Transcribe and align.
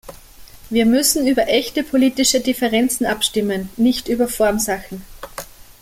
Wir 0.71 0.87
müssen 0.87 1.27
über 1.27 1.47
echte 1.47 1.83
politische 1.83 2.39
Differenzen 2.41 3.05
abstimmen, 3.05 3.69
nicht 3.77 4.07
über 4.07 4.27
Formsachen. 4.27 5.05